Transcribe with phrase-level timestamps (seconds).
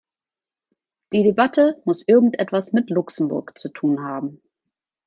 [1.13, 4.41] Die Debatte muss irgend etwas mit Luxemburg zu tun haben.